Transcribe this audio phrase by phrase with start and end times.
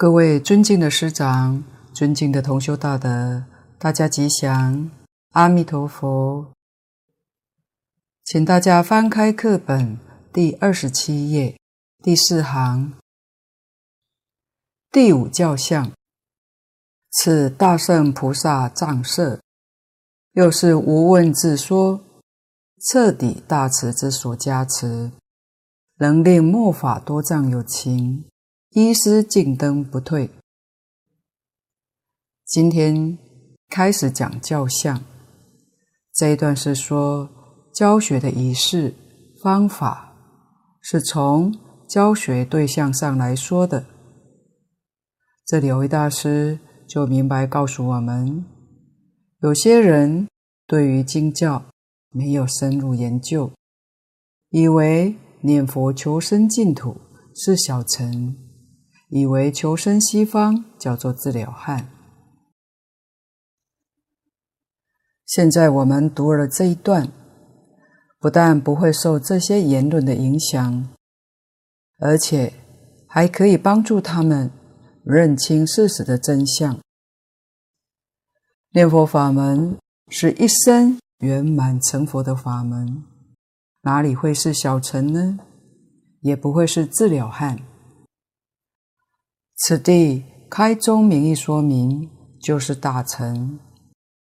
[0.00, 3.42] 各位尊敬的师长、尊敬的同修大德，
[3.80, 4.88] 大家吉祥，
[5.32, 6.52] 阿弥陀佛。
[8.24, 9.98] 请大家翻开课本
[10.32, 11.58] 第二十七页
[12.00, 12.92] 第四行，
[14.92, 15.90] 第五教相，
[17.10, 19.40] 此大圣菩萨藏色，
[20.34, 22.00] 又是无问自说，
[22.86, 25.10] 彻底大慈之所加持，
[25.96, 28.24] 能令末法多障有情。
[28.72, 30.28] 依师进登不退。
[32.44, 33.16] 今天
[33.70, 35.02] 开始讲教相，
[36.12, 37.30] 这一段是说
[37.74, 38.94] 教学的仪式
[39.42, 40.14] 方法，
[40.82, 41.58] 是从
[41.88, 43.86] 教学对象上来说的。
[45.46, 48.44] 这里有位大师就明白告诉我们，
[49.40, 50.28] 有些人
[50.66, 51.64] 对于经教
[52.10, 53.50] 没有深入研究，
[54.50, 57.00] 以为念佛求生净土
[57.34, 58.36] 是小乘。
[59.08, 61.88] 以为求生西方叫做自了汉。
[65.24, 67.12] 现在我们读了这一段，
[68.18, 70.88] 不但不会受这些言论的影响，
[71.98, 72.52] 而且
[73.06, 74.50] 还可以帮助他们
[75.04, 76.78] 认清事实的真相。
[78.72, 79.76] 念佛法门
[80.08, 83.04] 是一生圆满成佛的法门，
[83.82, 85.38] 哪里会是小乘呢？
[86.20, 87.58] 也不会是自了汉。
[89.60, 92.08] 此地开宗明义说明，
[92.40, 93.58] 就是大乘，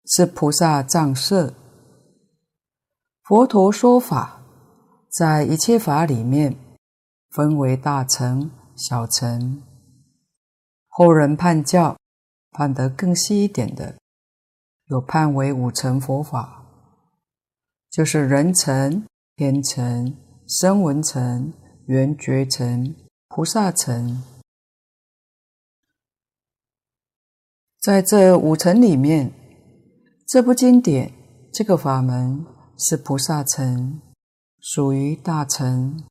[0.05, 1.53] 是菩萨藏摄。
[3.23, 4.41] 佛陀说法，
[5.09, 6.53] 在一切法里面
[7.29, 9.63] 分为大乘、小乘。
[10.89, 11.95] 后人判教，
[12.51, 13.95] 判得更细一点的，
[14.89, 16.65] 有判为五乘佛法，
[17.89, 19.05] 就是人乘、
[19.37, 20.13] 天乘、
[20.45, 21.53] 声闻乘、
[21.87, 22.93] 缘觉乘、
[23.29, 24.21] 菩萨乘。
[27.81, 29.33] 在这五层里面，
[30.27, 31.11] 这部经典
[31.51, 32.45] 这个法门
[32.77, 33.99] 是菩萨乘，
[34.59, 36.03] 属于大乘。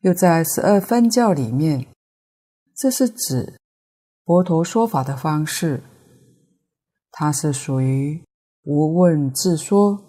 [0.00, 1.86] 又在十二分教里面，
[2.74, 3.60] 这是指
[4.24, 5.82] 佛陀说法的方式，
[7.10, 8.24] 它是属于
[8.62, 10.02] 无问自说。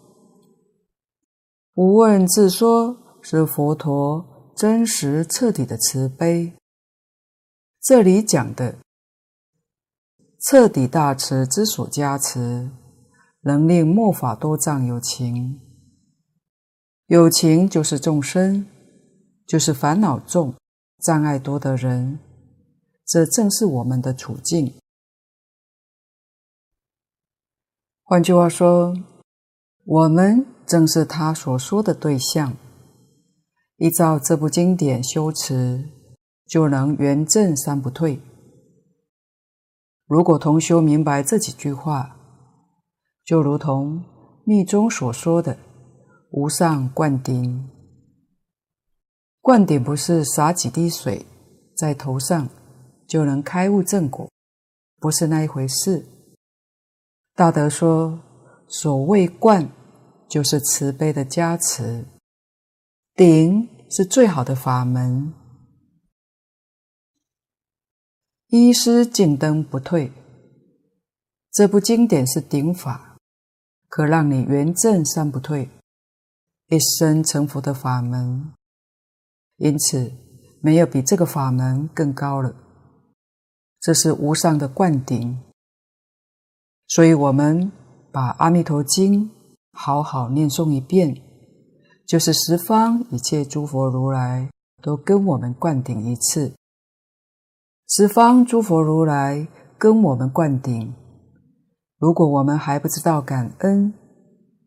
[1.73, 6.53] 无问自说是佛陀真实彻底的慈悲。
[7.81, 8.77] 这里讲的。
[10.47, 12.69] 彻底大慈之所加持，
[13.41, 15.59] 能令末法多障有情。
[17.07, 18.67] 有情就是众生，
[19.47, 20.53] 就是烦恼重、
[21.01, 22.19] 障碍多的人。
[23.07, 24.71] 这正是我们的处境。
[28.03, 28.95] 换句话说，
[29.83, 32.55] 我们正是他所说的对象。
[33.77, 35.89] 依照这部经典修持，
[36.45, 38.21] 就能圆证三不退。
[40.07, 42.15] 如果同修明白这几句话，
[43.23, 44.03] 就如同
[44.45, 45.57] 密宗所说的
[46.29, 47.69] “无上灌顶”。
[49.41, 51.25] 灌顶不是洒几滴水
[51.75, 52.47] 在头上
[53.07, 54.29] 就能开悟正果，
[54.99, 56.05] 不是那一回事。
[57.33, 58.19] 大德说，
[58.67, 59.69] 所谓灌，
[60.29, 62.05] 就是慈悲的加持，
[63.15, 65.33] 顶是最好的法门。
[68.49, 70.11] 依师径登不退，
[71.51, 73.17] 这部经典是顶法，
[73.89, 75.69] 可让你圆证三不退，
[76.67, 78.53] 一生成佛的法门。
[79.57, 80.11] 因此，
[80.61, 82.53] 没有比这个法门更高了。
[83.81, 85.39] 这是无上的灌顶，
[86.87, 87.71] 所以我们
[88.11, 89.29] 把《阿弥陀经》
[89.71, 91.21] 好好念诵一遍，
[92.05, 94.49] 就是十方一切诸佛如来
[94.81, 96.53] 都跟我们灌顶一次。
[97.87, 99.47] 十方诸佛如来
[99.77, 100.95] 跟我们灌顶，
[101.99, 103.93] 如果我们还不知道感恩，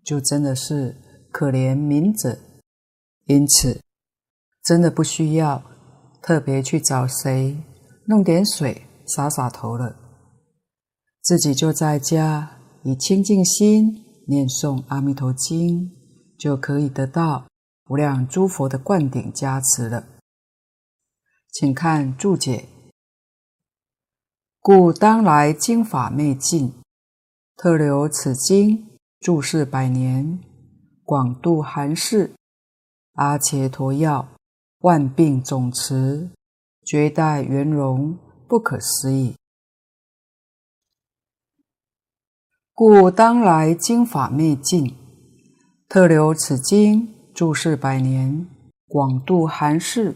[0.04, 0.96] 就真的是
[1.32, 2.38] 可怜民者。
[3.26, 3.82] 因此，
[4.62, 5.60] 真的不需要
[6.22, 7.58] 特别去找谁
[8.06, 9.96] 弄点水洒洒头了，
[11.20, 12.48] 自己就在家
[12.84, 15.80] 以清净心念诵《阿弥陀经》，
[16.38, 17.48] 就可以得到
[17.90, 20.04] 无量诸佛的灌顶加持了。
[21.50, 22.68] 请看注解。
[24.60, 26.74] 故当来经法昧尽，
[27.56, 28.86] 特留此经
[29.20, 30.40] 住世百年，
[31.04, 32.34] 广度含识，
[33.14, 34.28] 阿伽陀药，
[34.80, 36.28] 万病总持，
[36.84, 39.34] 绝代圆融，不可思议。
[42.74, 44.94] 故当来经法昧尽，
[45.88, 48.46] 特留此经住世百年，
[48.86, 50.14] 广度含识。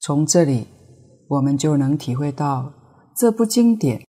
[0.00, 0.66] 从这里。
[1.34, 2.72] 我们就能体会到
[3.16, 4.06] 这部经典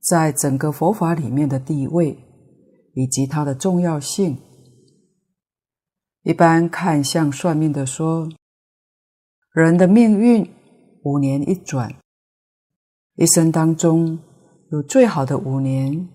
[0.00, 2.18] 在整个佛法里面的地位
[2.94, 4.36] 以及它的重要性。
[6.22, 8.28] 一般看相算命的说，
[9.52, 10.48] 人的命运
[11.04, 11.94] 五年一转，
[13.14, 14.18] 一生当中
[14.70, 16.08] 有最好的五年，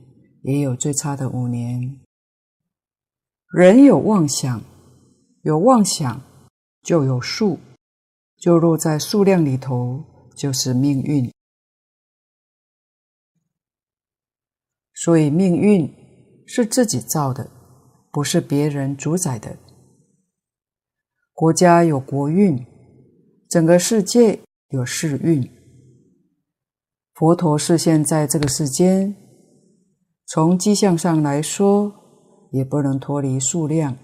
[0.44, 2.00] 也有最差的五年。
[3.54, 4.62] 人有妄想，
[5.44, 6.22] 有妄想
[6.84, 7.60] 就有数，
[8.38, 10.04] 就落在数量里头，
[10.38, 11.34] 就是命运。
[14.94, 15.92] 所以命运
[16.46, 17.50] 是自己造的，
[18.12, 19.58] 不是别人主宰的。
[21.34, 22.66] 国家有国运，
[23.50, 24.40] 整个世界
[24.70, 25.48] 有世运。
[27.14, 29.16] 佛陀示现在这个世间，
[30.26, 31.94] 从迹象上来说，
[32.52, 33.98] 也不能脱离数量，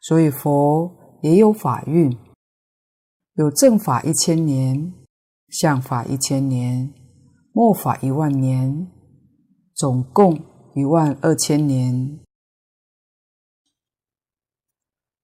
[0.00, 2.16] 所以佛也有法运，
[3.34, 4.92] 有正法一千年，
[5.48, 6.92] 相法一千年，
[7.52, 8.88] 末法一万年，
[9.74, 10.40] 总共
[10.74, 12.18] 一万二千年。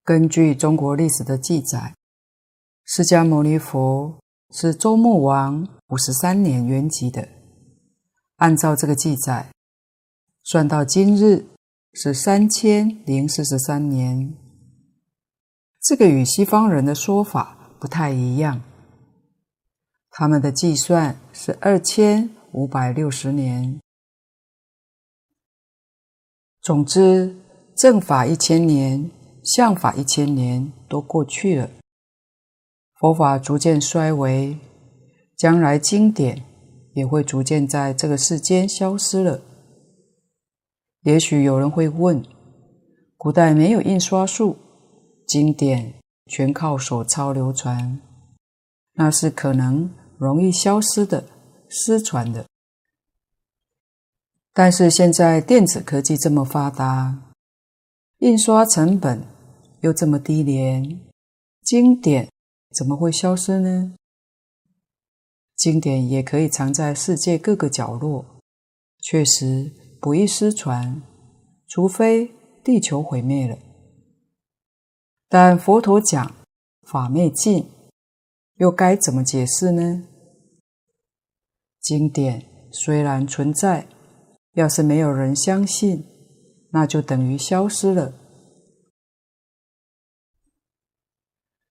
[0.03, 1.95] 根据中国历史的记载，
[2.85, 4.19] 释迦牟尼佛
[4.50, 7.28] 是周穆王五十三年圆寂的，
[8.37, 9.50] 按照这个记载，
[10.43, 11.47] 算到今日。
[11.97, 14.37] 是三千零四十三年，
[15.81, 18.61] 这个与西方人的说法不太一样。
[20.16, 23.80] 他们的计算是二千五百六十年。
[26.62, 27.35] 总之，
[27.76, 29.11] 正法一千年，
[29.42, 31.68] 相法一千年都过去了，
[33.00, 34.56] 佛法逐渐衰微，
[35.37, 36.44] 将来经典
[36.94, 39.42] 也会逐渐在这个世间消失了。
[41.02, 42.25] 也许有人会问：
[43.16, 44.56] 古代没有印刷术，
[45.26, 45.94] 经典
[46.26, 48.00] 全靠手抄流传，
[48.92, 51.25] 那是可能容易消失的、
[51.68, 52.47] 失传的。
[54.52, 57.33] 但是现在电子科技这么发达，
[58.18, 59.26] 印刷成本
[59.80, 61.00] 又这么低廉，
[61.62, 62.28] 经典
[62.73, 63.94] 怎么会消失呢？
[65.56, 68.25] 经典也可以藏在世界各个角落，
[69.00, 69.73] 确实。
[70.00, 71.00] 不易失传，
[71.66, 72.30] 除非
[72.62, 73.56] 地球毁灭了。
[75.30, 76.35] 但佛陀讲
[76.83, 77.66] 法灭尽，
[78.56, 80.04] 又该怎么解释呢？
[81.80, 82.42] 经典
[82.73, 83.87] 虽然存在，
[84.54, 86.04] 要是没有人相信，
[86.70, 88.12] 那就等于消失了。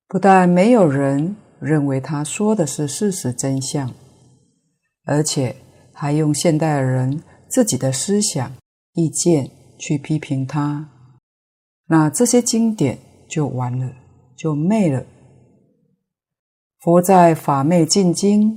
[0.07, 3.93] 不但没有人认为他说的是事实真相，
[5.05, 5.55] 而且
[5.93, 7.23] 还用现代人。
[7.49, 8.51] 自己的思想、
[8.93, 10.89] 意见去批评他，
[11.85, 12.97] 那这些经典
[13.29, 13.93] 就完了，
[14.35, 15.05] 就灭了。
[16.83, 18.51] 佛在《法灭尽经》，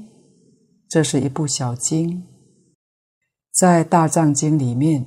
[0.88, 2.24] 这是一部小经，
[3.52, 5.06] 在《大藏经》里面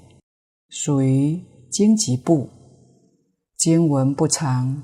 [0.69, 2.49] 属于经集部，
[3.57, 4.83] 经文不长。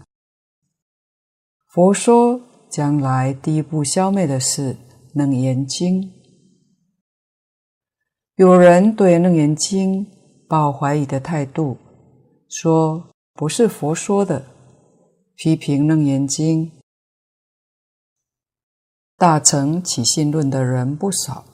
[1.72, 4.74] 佛说将来第一部消灭的是
[5.13, 6.01] 《楞严经》。
[8.36, 10.06] 有人对《楞严经》
[10.50, 11.77] 抱怀疑的态度，
[12.50, 13.01] 说
[13.34, 14.46] 不是佛说的，
[15.38, 16.65] 批评《楞严经》。
[19.18, 21.46] 大乘起信论的人不少。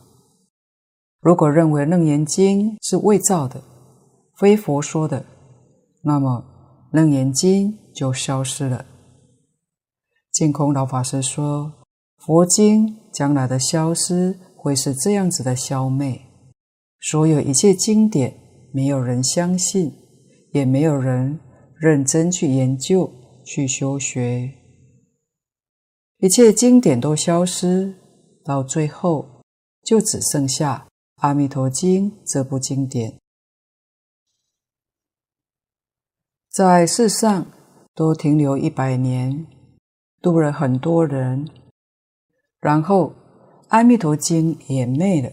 [1.19, 3.61] 如果认为《楞严经》是伪造的，
[4.39, 5.23] 非佛说的，
[6.01, 6.43] 那么
[6.95, 8.83] 《楞严经》就消失了。
[10.31, 11.71] 净空老法师说，
[12.17, 16.19] 佛经将来的消失会是这样子的消灭。
[16.99, 18.35] 所有一切经典，
[18.73, 19.93] 没有人相信，
[20.51, 21.39] 也没有人
[21.75, 23.11] 认真去研究、
[23.45, 24.51] 去修学。
[26.21, 27.95] 一切经典都消失，
[28.43, 29.41] 到最后
[29.83, 30.85] 就只剩下
[31.15, 33.19] 《阿弥陀经》这部经典，
[36.47, 37.47] 在世上
[37.95, 39.47] 都停留一百年，
[40.21, 41.49] 度了很多人，
[42.59, 43.07] 然后
[43.69, 45.31] 《阿弥陀经》也灭了。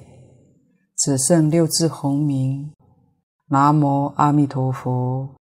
[0.97, 2.73] 只剩六字红名，
[3.49, 5.37] 南无阿弥陀佛，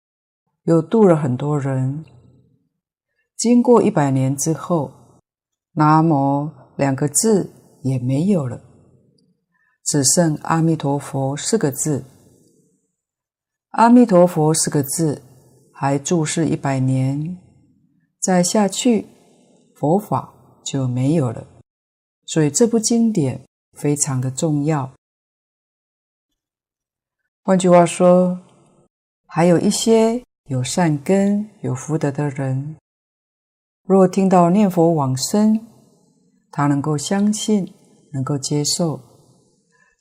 [0.63, 2.03] 又度了很多人。
[3.37, 4.91] 经过一百年之后，
[5.75, 7.51] 南无两个字
[7.83, 8.63] 也没有了，
[9.85, 12.05] 只剩阿弥陀佛四个字。
[13.71, 15.21] 阿弥陀佛四个字
[15.73, 17.37] 还注释一百年，
[18.21, 19.07] 再下去
[19.75, 20.33] 佛法
[20.65, 21.45] 就没有了。
[22.27, 24.93] 所以这部经典非常的重要。
[27.43, 28.41] 换句话说，
[29.27, 32.77] 还有一些有善根、有福德的人，
[33.87, 35.61] 若听到念佛往生，
[36.51, 37.71] 他能够相信，
[38.15, 38.99] 能够接受。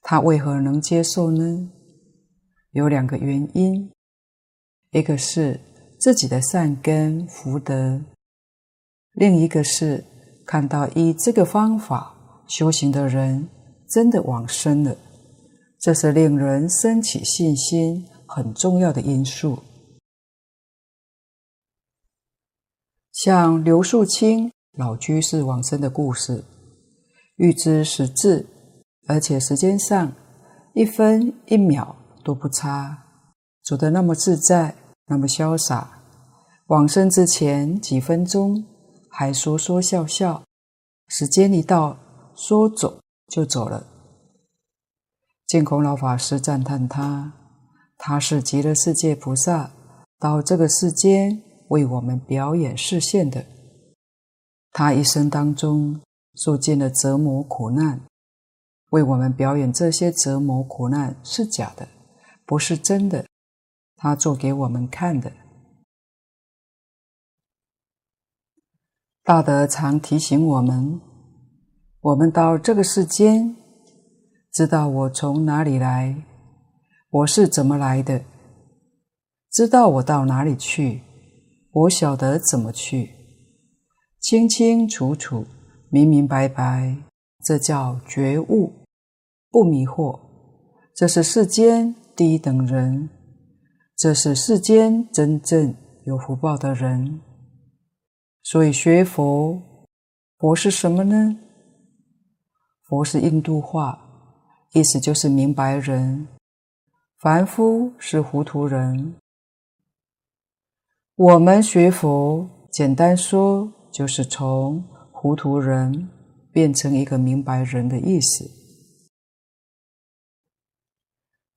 [0.02, 1.70] 他为何能接受呢？
[2.72, 3.92] 有两个原因，
[4.92, 5.60] 一个是
[6.00, 8.02] 自己的善根福德，
[9.12, 10.06] 另一个是
[10.46, 12.16] 看到以这个方法
[12.48, 13.50] 修行的人
[13.90, 14.96] 真的往生了，
[15.78, 19.60] 这是令人生起信心很重要的因素。
[23.14, 26.44] 像刘树清老居士往生的故事，
[27.36, 28.48] 预知时至，
[29.08, 30.12] 而且时间上
[30.74, 33.04] 一分一秒都不差，
[33.64, 34.74] 走得那么自在，
[35.06, 36.00] 那么潇洒。
[36.68, 38.66] 往生之前几分钟
[39.12, 40.44] 还说说笑笑，
[41.08, 41.96] 时间一到，
[42.36, 43.86] 说走就走了。
[45.46, 47.32] 净空老法师赞叹他，
[47.96, 49.70] 他是极乐世界菩萨，
[50.20, 51.44] 到这个世间。
[51.74, 53.44] 为我们表演示现的，
[54.72, 56.00] 他一生当中
[56.36, 58.00] 受尽了折磨苦难，
[58.92, 61.88] 为我们表演这些折磨苦难是假的，
[62.46, 63.26] 不是真的，
[63.96, 65.32] 他做给我们看的。
[69.24, 71.02] 大德常提醒我们：
[72.02, 73.56] 我们到这个世间，
[74.52, 76.24] 知道我从哪里来，
[77.10, 78.24] 我是怎么来的，
[79.50, 81.02] 知道我到哪里去。
[81.76, 83.10] 我晓得怎么去，
[84.20, 85.44] 清清楚楚、
[85.90, 86.96] 明明白白，
[87.44, 88.72] 这叫觉悟，
[89.50, 90.20] 不迷惑。
[90.96, 93.10] 这是世间第一等人，
[93.98, 95.76] 这是世间真正
[96.06, 97.20] 有福报的人。
[98.44, 99.60] 所以学佛，
[100.38, 101.36] 佛是什么呢？
[102.84, 104.00] 佛是印度话，
[104.74, 106.28] 意思就是明白人，
[107.20, 109.16] 凡夫是糊涂人。
[111.26, 116.10] 我们学佛，简单说就是从糊涂人
[116.52, 118.52] 变成一个明白人的意思。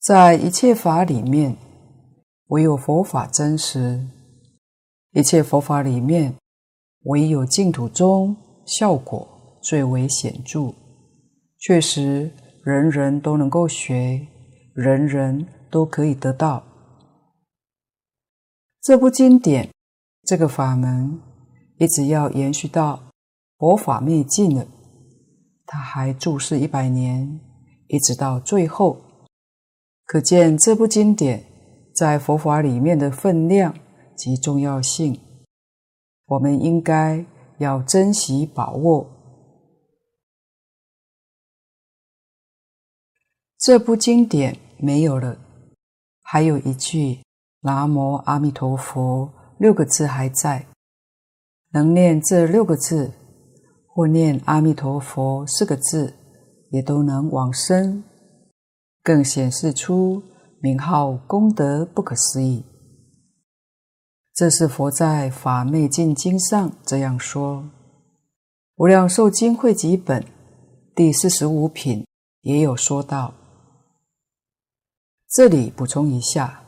[0.01, 1.57] 在一切法里面，
[2.47, 3.99] 唯有佛法真实；
[5.11, 6.33] 一切佛法里面，
[7.07, 10.73] 唯有净土中效果最为显著。
[11.59, 12.31] 确实，
[12.63, 14.29] 人人都能够学，
[14.75, 16.63] 人人都可以得到。
[18.87, 19.69] 这部经典，
[20.23, 21.21] 这个法门，
[21.77, 23.11] 一直要延续到
[23.59, 24.65] 佛法灭尽了，
[25.67, 27.41] 他还注释一百年，
[27.89, 29.03] 一直到最后。
[30.05, 31.45] 可见这部经典
[31.97, 33.75] 在佛法里面的分量
[34.17, 35.19] 及重要性，
[36.27, 37.27] 我们应该
[37.59, 39.05] 要珍惜把握。
[43.59, 45.37] 这部经典没有了，
[46.23, 47.26] 还有一句。
[47.67, 50.69] 南无阿弥陀佛，六个字还在，
[51.73, 53.11] 能念这六个字，
[53.89, 56.15] 或念阿弥陀佛四个字，
[56.71, 58.05] 也都能往生，
[59.03, 60.23] 更显示出
[60.61, 62.65] 名号功德不可思议。
[64.33, 67.63] 这是佛在《法灭尽经》上这样说，
[68.77, 70.23] 《无量寿经会集本》
[70.95, 72.07] 第四十五品
[72.43, 73.35] 也有说到。
[75.29, 76.63] 这里补充一下。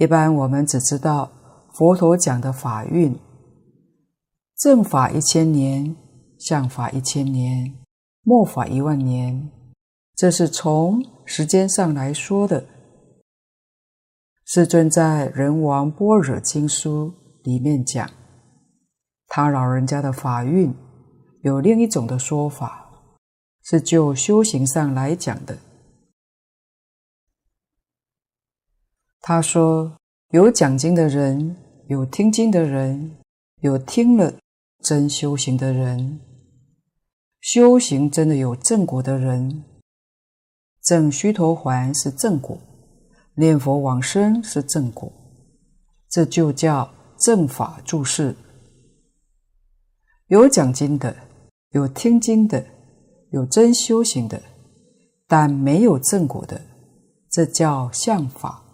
[0.00, 1.30] 一般我们只知道
[1.74, 3.14] 佛陀讲的法运，
[4.56, 5.94] 正法一千年，
[6.38, 7.74] 像法一千年，
[8.22, 9.50] 末法一万年，
[10.16, 12.64] 这是从时间上来说的。
[14.46, 17.12] 世尊在《人王般若经书》
[17.44, 18.08] 里面讲，
[19.26, 20.74] 他老人家的法运
[21.42, 22.88] 有另一种的说法，
[23.64, 25.58] 是就修行上来讲的。
[29.22, 29.98] 他说
[30.32, 31.54] ：“有讲经的人，
[31.88, 33.18] 有听经的人，
[33.60, 34.32] 有听了
[34.82, 36.20] 真修行的人，
[37.42, 39.62] 修行真的有正果的人，
[40.82, 42.58] 证须陀洹是正果，
[43.34, 45.12] 念佛往生是正果，
[46.08, 48.34] 这就叫正法住世。
[50.28, 51.14] 有讲经的，
[51.72, 52.64] 有听经的，
[53.32, 54.42] 有真修行的，
[55.28, 56.62] 但没有正果的，
[57.30, 58.64] 这叫相法。”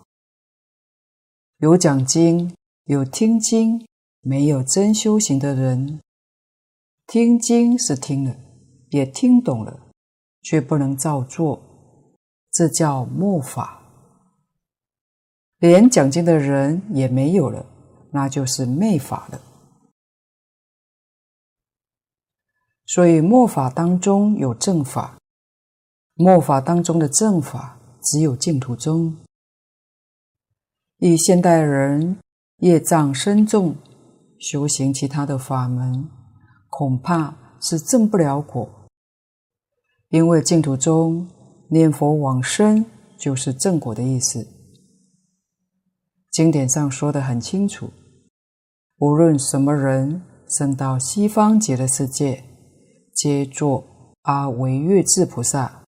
[1.58, 3.86] 有讲经、有听经，
[4.20, 6.02] 没有真修行的人，
[7.06, 8.36] 听经是听了，
[8.90, 9.80] 也听懂了，
[10.42, 11.62] 却不能照做，
[12.52, 13.82] 这叫末法。
[15.56, 17.64] 连讲经的人也没有了，
[18.12, 19.40] 那就是昧法了。
[22.84, 25.18] 所以末法当中有正法，
[26.12, 29.16] 末法当中的正法只有净土宗。
[30.98, 32.18] 以现代人
[32.58, 33.76] 业障深重，
[34.38, 36.08] 修行其他的法门，
[36.70, 38.88] 恐怕是证不了果，
[40.08, 41.28] 因为净土中
[41.70, 42.86] 念佛往生
[43.18, 44.46] 就是正果的意思。
[46.32, 47.90] 经典上说的很清楚，
[48.98, 52.44] 无论什么人生到西方极乐世界，
[53.14, 55.82] 皆作阿惟越致菩萨。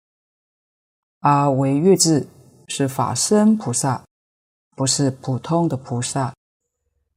[1.20, 2.28] 阿惟越致
[2.68, 4.04] 是法身菩萨，
[4.76, 6.34] 不是普通的菩萨，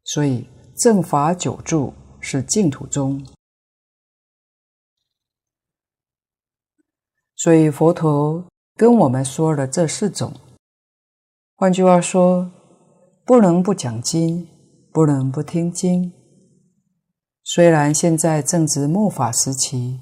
[0.05, 3.27] 所以正法久住是净土中。
[7.35, 8.45] 所以佛陀
[8.75, 10.33] 跟我们说了这四种，
[11.57, 12.51] 换句话说，
[13.25, 14.49] 不能不讲经，
[14.93, 16.13] 不能不听经。
[17.45, 20.01] 虽然现在正值末法时期，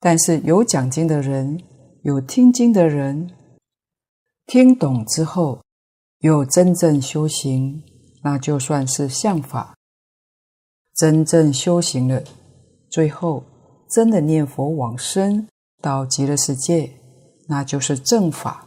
[0.00, 1.62] 但是有讲经的人，
[2.02, 3.30] 有听经的人，
[4.46, 5.62] 听懂之后，
[6.20, 7.82] 有真正修行，
[8.22, 9.74] 那就算是相法。
[10.94, 12.22] 真正修行了，
[12.90, 13.44] 最后
[13.90, 15.46] 真的念佛往生。
[15.80, 16.90] 到极乐世界，
[17.46, 18.66] 那就是正法。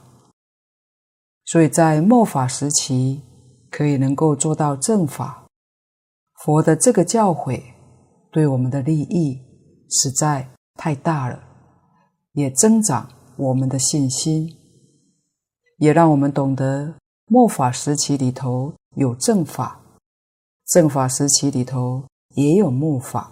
[1.44, 3.22] 所以在末法时期，
[3.70, 5.46] 可以能够做到正法，
[6.36, 7.62] 佛的这个教诲
[8.32, 9.42] 对我们的利益
[9.90, 11.44] 实在太大了，
[12.32, 14.50] 也增长我们的信心，
[15.80, 16.96] 也让我们懂得
[17.34, 19.82] 末法时期里头有正法，
[20.68, 22.04] 正法时期里头
[22.36, 23.32] 也有末法。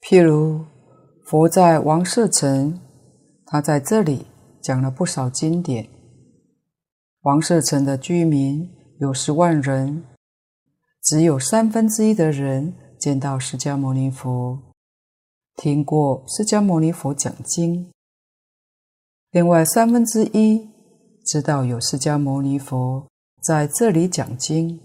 [0.00, 0.64] 譬如
[1.26, 2.80] 佛在王舍城，
[3.44, 4.28] 他在这里
[4.62, 5.90] 讲了不少经典。
[7.20, 8.66] 王舍城的居民
[8.98, 10.06] 有十万人，
[11.02, 14.58] 只有三分之一的人见到释迦牟尼佛，
[15.54, 17.92] 听过释迦牟尼佛讲经。
[19.36, 20.66] 另外三分之一
[21.22, 23.06] 知道有释迦牟尼佛
[23.42, 24.80] 在这里讲经，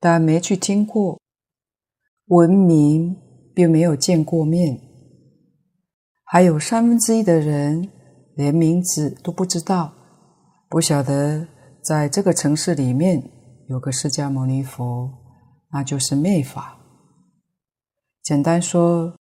[0.00, 1.20] 但没去听过，
[2.28, 3.14] 闻名。
[3.54, 4.80] 并没有见过面，
[6.24, 7.88] 还有三分之一的人
[8.34, 9.92] 连名字都不知道，
[10.68, 11.46] 不晓得
[11.80, 13.22] 在这个城市里面
[13.68, 15.08] 有个释迦牟尼佛，
[15.70, 16.76] 那就是昧法。
[18.24, 19.14] 简单说，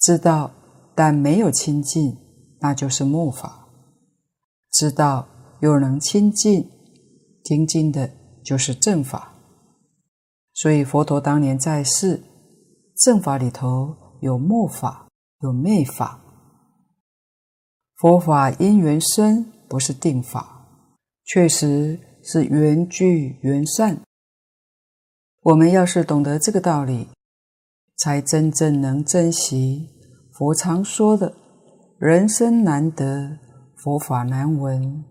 [0.00, 0.50] 知道
[0.96, 2.18] 但没有亲近，
[2.62, 3.68] 那就是末法；
[4.70, 5.28] 知道
[5.60, 6.70] 又能亲近，
[7.44, 8.10] 听经的
[8.42, 9.34] 就是正法。
[10.54, 12.22] 所以佛陀当年在世。
[12.94, 15.08] 正法里头有末法，
[15.40, 16.20] 有昧法。
[17.96, 20.68] 佛法因缘生，不是定法，
[21.24, 24.02] 确实是缘聚缘散。
[25.40, 27.08] 我们要是懂得这个道理，
[27.96, 29.88] 才真正能珍惜
[30.32, 31.34] 佛常说的
[32.04, 33.38] “人生难得，
[33.76, 35.04] 佛法难闻”。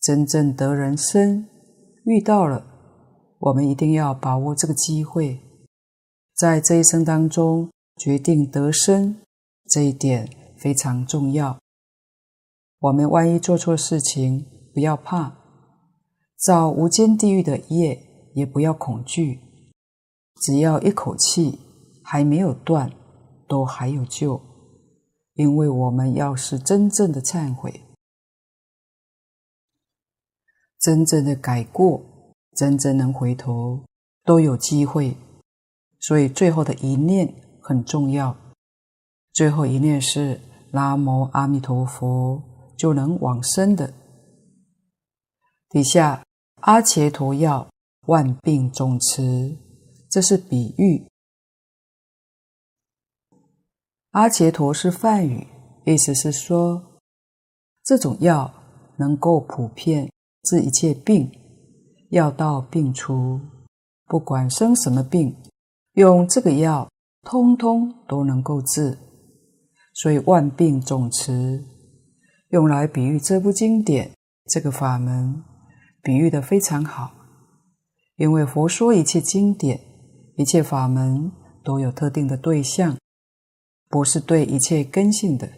[0.00, 1.46] 真正得人生，
[2.06, 2.64] 遇到了，
[3.38, 5.38] 我们一定要把握这个机会。
[6.34, 7.68] 在这一生当中，
[7.98, 9.16] 决定得生，
[9.68, 11.58] 这一点非常重要。
[12.78, 15.36] 我们万一做错事情，不要怕，
[16.38, 19.38] 造无间地狱的业也不要恐惧，
[20.40, 21.60] 只要一口气
[22.02, 22.90] 还没有断，
[23.46, 24.40] 都还有救。
[25.34, 27.82] 因为我们要是真正的忏悔，
[30.78, 32.02] 真正的改过，
[32.56, 33.84] 真正能回头，
[34.24, 35.16] 都有机会。
[35.98, 38.36] 所以最后的一念很重要，
[39.32, 42.42] 最后一念是南无阿弥陀佛，
[42.76, 43.92] 就能往生的。
[45.70, 46.22] 底下
[46.60, 47.68] 阿伽陀药
[48.06, 49.56] 万病总持，
[50.10, 51.08] 这是比喻。
[54.14, 55.44] 阿伽陀是梵语，
[55.84, 57.00] 意思是说
[57.82, 58.48] 这种药
[58.96, 60.08] 能够普遍
[60.44, 61.28] 治一切病，
[62.10, 63.40] 药到病除，
[64.06, 65.34] 不管生什么病。
[65.94, 66.88] 用这个药，
[67.22, 68.96] 通通都能够治，
[69.94, 71.64] 所以万病总持，
[72.50, 74.12] 用来比喻这部经典、
[74.46, 75.42] 这个法门，
[76.00, 77.10] 比喻的非常好。
[78.14, 79.80] 因为佛说一切经典、
[80.36, 81.32] 一切法门
[81.64, 82.96] 都有特定的对象，
[83.94, 85.48] 不是对一切根性的。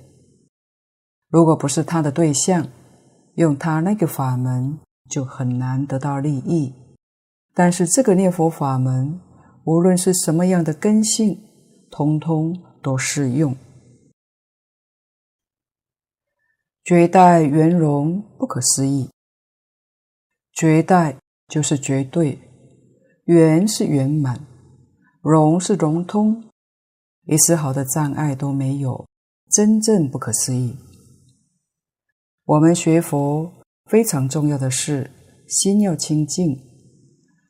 [1.30, 2.68] 如果不是他的对象，
[3.36, 6.74] 用他那个法门就很难得到利益。
[7.54, 9.18] 但是这个念佛法门。
[9.64, 11.40] 无论是什么样的根性，
[11.90, 13.56] 通通都适用。
[16.84, 19.08] 绝代圆融，不可思议。
[20.52, 21.16] 绝代
[21.48, 22.38] 就是绝对，
[23.24, 24.38] 圆是圆满，
[25.20, 26.44] 融是融通，
[27.26, 29.06] 一丝毫的障碍都没有，
[29.50, 30.76] 真正不可思议。
[32.44, 33.52] 我们学佛
[33.90, 35.10] 非常重要的是
[35.46, 36.58] 心要清净，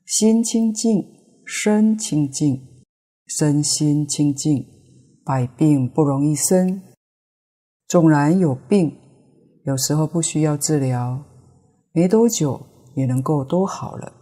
[0.05, 1.17] 心清净。
[1.49, 2.85] 身清净，
[3.29, 4.67] 身心清净，
[5.25, 6.83] 百病不容易生。
[7.87, 8.99] 纵然有病，
[9.63, 11.23] 有时候不需要治疗，
[11.93, 14.13] 没多久也能够都好了。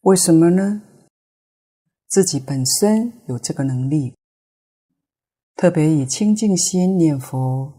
[0.00, 0.80] 为什么呢？
[2.12, 4.14] 自己本身有这个能力，
[5.56, 7.72] 特别以清净心念佛，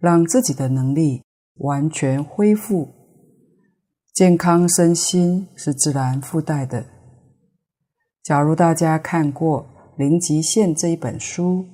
[0.00, 1.22] 让自己的能力
[1.58, 2.88] 完全恢复。
[4.12, 6.86] 健康身心是自然附带的。
[8.24, 9.62] 假如大家看过
[9.96, 11.64] 《零极限》这一本书，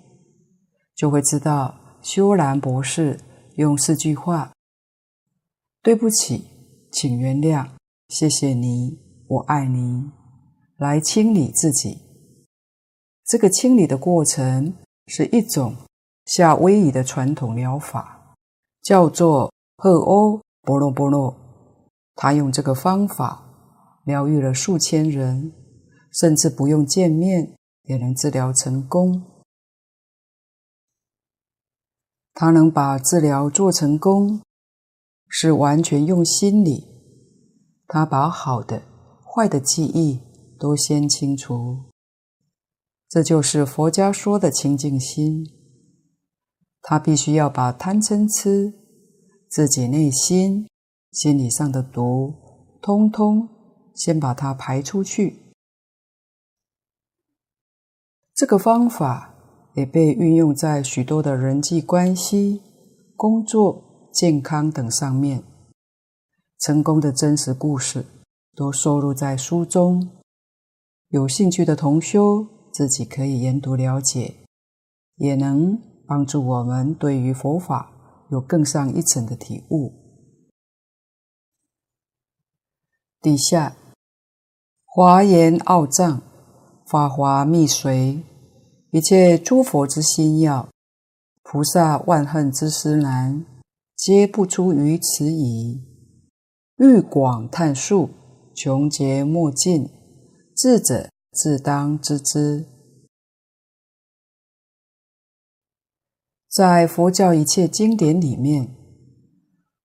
[0.95, 3.19] 就会知道修兰博士
[3.57, 4.53] 用四句话
[5.83, 6.45] ：“对不起，
[6.93, 7.67] 请原谅，
[8.09, 10.11] 谢谢你，我爱你”
[10.77, 11.99] 来清理自己。
[13.25, 14.75] 这个清理的过程
[15.07, 15.75] 是一种
[16.27, 18.35] 夏威夷的传统疗法，
[18.83, 21.35] 叫做赫欧波罗波罗。
[22.15, 25.53] 他用这个方法疗愈了数千人，
[26.13, 29.23] 甚至不用见面也能治疗成功。
[32.33, 34.43] 他能把治疗做成功，
[35.29, 36.87] 是完全用心理。
[37.87, 38.83] 他把好的、
[39.25, 40.21] 坏的记忆
[40.65, 41.91] 都先清除。
[43.11, 45.45] 这就是佛家说的清净心。
[46.81, 48.73] 他必须要把贪嗔痴、
[49.51, 50.67] 自己内心。
[51.13, 52.33] 心理上的毒，
[52.81, 53.47] 通通
[53.95, 55.53] 先把它排出去。
[58.35, 59.35] 这个方法
[59.75, 62.63] 也被运用在许多的人际关系、
[63.17, 65.45] 工作、健康等上面。
[66.59, 68.07] 成功的真实故事
[68.57, 70.24] 都收录在书中。
[71.15, 74.35] 有兴趣的同修自己可以研读了解，
[75.15, 77.93] 也能帮助我们对于佛法
[78.33, 79.93] 有更上一层的体悟。
[83.23, 83.77] 底下，
[84.85, 86.21] 华严奥藏，
[86.89, 88.21] 法华密髓，
[88.91, 90.69] 一切诸佛之心要，
[91.45, 93.47] 菩萨万恨之师难，
[93.97, 95.81] 皆不出于此矣。
[96.79, 98.11] 欲广探述，
[98.53, 99.89] 穷劫莫尽，
[100.57, 102.65] 智者自当知之。
[106.49, 108.77] 在佛教一切经典里面，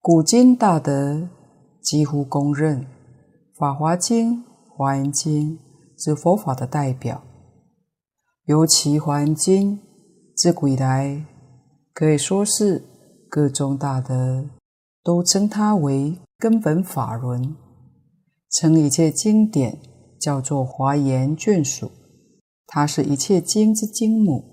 [0.00, 1.28] 古今大德
[1.82, 2.82] 几乎公认。
[3.58, 4.36] 《法华经》
[4.68, 5.58] 《华严经》
[6.02, 7.22] 是佛法的代表，
[8.44, 9.78] 尤其《华严经》
[10.36, 11.26] 自古以来
[11.92, 12.84] 可以说是
[13.28, 14.48] 各宗大德
[15.02, 17.56] 都称它为根本法轮，
[18.52, 19.76] 称一切经典
[20.20, 21.90] 叫做华严眷属，
[22.66, 24.44] 它是一切经之经母，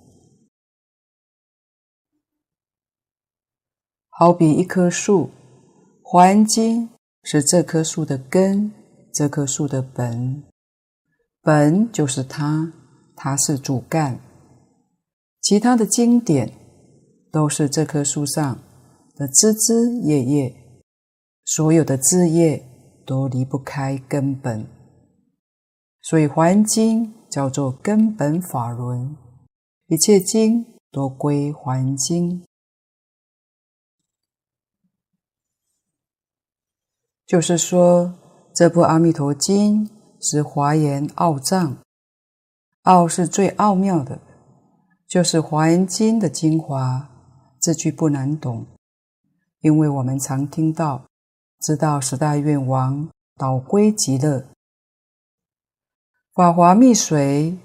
[4.09, 5.25] 好比一棵树，
[6.01, 6.87] 《华严经》
[7.23, 8.71] 是这棵树的根。
[9.13, 10.43] 这棵树的本，
[11.41, 12.71] 本就是它，
[13.15, 14.19] 它是主干。
[15.41, 16.53] 其他的经典
[17.31, 18.59] 都是这棵树上
[19.15, 20.55] 的枝枝叶叶，
[21.45, 22.63] 所有的枝叶
[23.07, 24.67] 都离不开根本，
[26.09, 29.17] 所以《华严经》叫做根本法轮，
[29.87, 32.41] 一切经都归《华严经》，
[37.25, 38.13] 就是说。
[38.53, 39.85] 这部《阿弥陀经》
[40.19, 41.77] 是华严奥藏，
[42.83, 44.19] 奥是最奥妙的，
[45.07, 47.07] 就是《华严经》的精华。
[47.61, 48.65] 这句不难懂，
[49.59, 51.05] 因为我们常听到，
[51.59, 54.47] 知道十大愿王导归极乐，
[56.37, 57.17] 法华密髓，《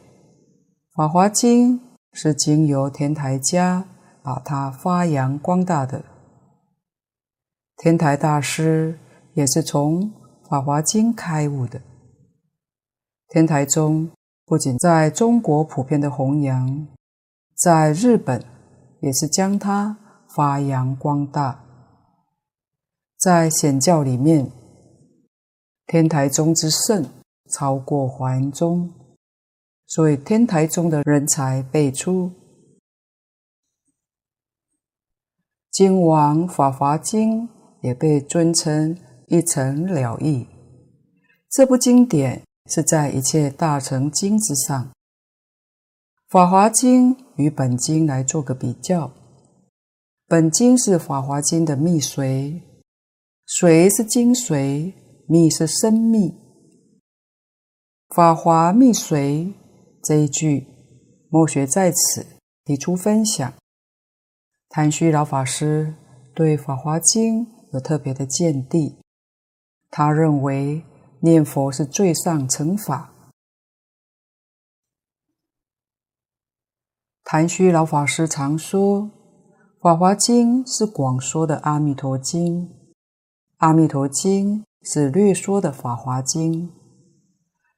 [0.95, 1.79] 法华经》
[2.15, 3.85] 是经由天台家
[4.23, 6.03] 把它发扬光大的，
[7.77, 8.99] 天台大师
[9.35, 10.11] 也是从。
[10.49, 11.83] 《法华经》开悟的
[13.29, 14.11] 天台宗
[14.47, 16.87] 不仅在中国普遍的弘扬，
[17.55, 18.43] 在日本
[19.01, 19.99] 也是将它
[20.35, 21.63] 发扬光大。
[23.19, 24.51] 在显教里面，
[25.87, 27.05] 天台宗之盛
[27.53, 28.91] 超过华严宗，
[29.87, 32.33] 所以天台宗的人才辈出。
[35.71, 37.49] 经王《法华经》
[37.83, 38.99] 也被尊称。
[39.29, 40.47] 一乘了义，
[41.49, 44.85] 这部经典是在一切大乘经之上，
[46.29, 49.11] 《法华经》与本经来做个比较。
[50.27, 52.61] 本经是《法华经》的密髓，
[53.47, 54.93] 髓是精髓，
[55.27, 56.35] 密是生密。
[58.15, 59.55] 法华密随
[60.03, 60.67] 这一句
[61.31, 62.27] 末学在此
[62.63, 63.51] 提出分享。
[64.69, 65.95] 谭虚老法师
[66.35, 68.99] 对法华经有特别的见地。
[69.91, 70.85] 他认为
[71.21, 73.15] 念佛是最上乘法。
[77.25, 79.11] 谭虚老法师常说
[79.81, 82.69] 法华经是广说的阿弥陀经
[83.57, 86.82] 阿弥陀经是略说的法华经。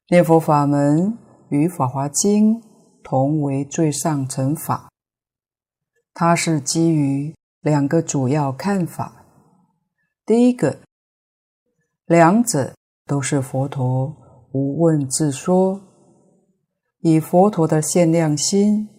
[0.07, 1.17] 念佛法门
[1.49, 2.61] 与《法华经》
[3.03, 4.91] 同为最上乘法，
[6.13, 9.25] 它是基于两个主要看法。
[10.23, 10.77] 第一个，
[12.05, 12.75] 两者
[13.07, 14.15] 都是佛陀
[14.51, 15.81] 无问自说，
[16.99, 18.89] 以佛陀的限量心。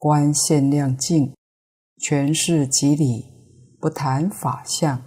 [0.00, 1.34] 观限量境，
[2.00, 3.24] 诠释即理，
[3.80, 5.02] 不谈法相。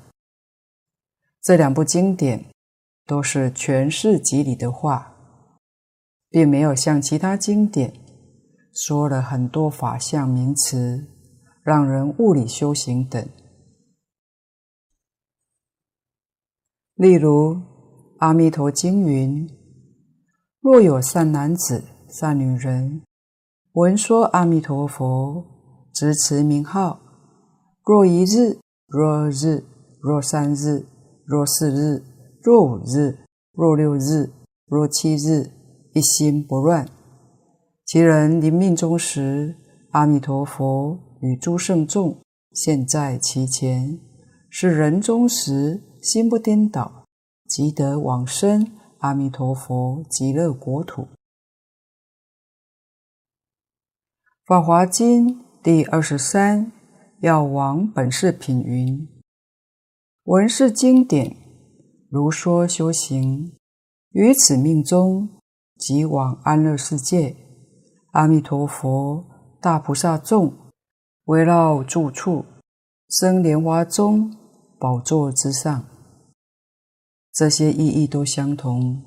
[1.41, 2.51] 这两部经典
[3.11, 5.17] 都是诠释即理的话，
[6.29, 7.93] 并没有像其他经典
[8.73, 11.09] 说了很多法相名词，
[11.61, 13.27] 让人物理修行等。
[16.95, 17.55] 例如，
[18.19, 19.45] 《阿弥陀经》云
[20.61, 23.01] ：“若有善男子、善女人。”
[23.75, 25.45] 闻说阿弥陀佛，
[25.93, 27.01] 执持名号，
[27.83, 29.65] 若一日，若二日，
[29.99, 30.85] 若三日，
[31.25, 32.05] 若四日，
[32.43, 33.19] 若五日，
[33.53, 34.31] 若六日，
[34.65, 35.51] 若七日，
[35.93, 36.89] 一心不乱。
[37.85, 39.55] 其人临命终时，
[39.91, 42.19] 阿弥陀佛与诸圣众
[42.53, 43.99] 现在其前，
[44.49, 47.05] 是人终时心不颠倒，
[47.47, 51.03] 即得往生阿弥陀佛极乐国土。
[54.47, 56.71] 《法华经》第二十三
[57.19, 59.07] 药王本事品云
[60.25, 61.37] ：“闻是经典，
[62.11, 63.53] 如说修行，
[64.09, 65.29] 于此命中，
[65.77, 67.37] 即往安乐世界。
[68.11, 69.23] 阿弥陀佛、
[69.61, 70.53] 大菩萨众
[71.27, 72.43] 围绕住处，
[73.07, 74.35] 生莲花中，
[74.77, 75.85] 宝座之上。
[77.31, 79.01] 这些意义都相同。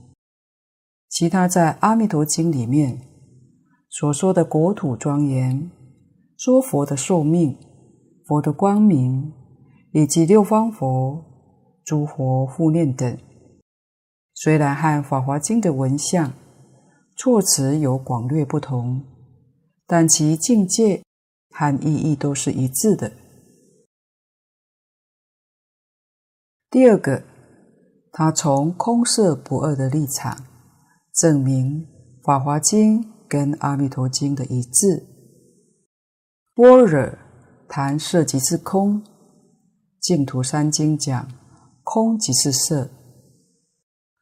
[1.10, 3.02] 其他在《阿弥陀经》里面。”
[3.90, 5.70] 所说的国土庄严，
[6.38, 7.56] 说佛的寿命、
[8.26, 9.30] 佛的光明，
[9.92, 11.22] 以及六方佛、
[11.84, 13.18] 诸佛护念等，
[14.32, 16.32] 虽然和《法华经》的文相、
[17.16, 19.04] 措辞有广略不同，
[19.86, 21.02] 但其境界
[21.50, 23.12] 和意义都是一致的。
[26.70, 27.22] 第二个，
[28.10, 30.44] 他从空色不二的立场
[31.14, 31.86] 证明
[32.24, 33.02] 《法华经》。
[33.26, 35.04] 跟《阿弥陀经》的一致，
[36.54, 37.18] 般若
[37.66, 39.02] 谈色即是空，
[39.98, 41.26] 净土三经讲
[41.84, 42.84] 空即是色，《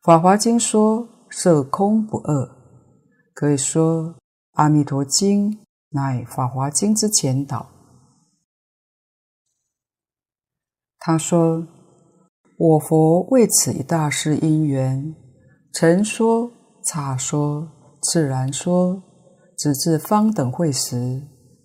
[0.03, 2.48] 法华经》说色空不二，
[3.33, 4.05] 可以说
[4.53, 5.51] 《阿弥陀经》
[5.90, 7.70] 乃《法华经》之前导。
[10.98, 11.66] 他说
[12.59, 15.14] ：“我佛为此一大事因缘，
[15.72, 16.53] 曾说、
[16.85, 17.70] 岔说。”
[18.03, 19.01] 自然说，
[19.57, 21.22] 直至方等会时，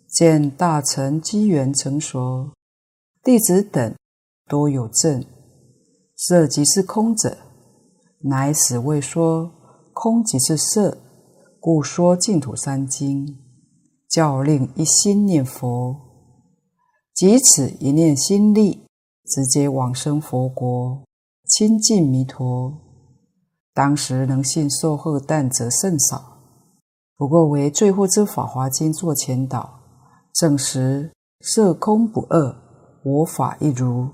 [0.07, 2.51] 见大乘机缘成熟，
[3.23, 3.95] 弟子等
[4.47, 5.25] 多有证。
[6.19, 7.37] 色即是空者，
[8.21, 9.51] 乃使为说
[9.93, 10.97] 空即是色，
[11.59, 13.37] 故说净土三经，
[14.09, 15.95] 教令一心念佛，
[17.13, 18.87] 即此一念心力，
[19.25, 21.03] 直接往生佛国，
[21.45, 22.73] 亲近弥陀。
[23.75, 26.39] 当时能信受贺旦者甚少，
[27.15, 29.81] 不过为最后之《法华经》作前导，
[30.33, 32.55] 证实色空不二，
[33.03, 34.09] 我法一如，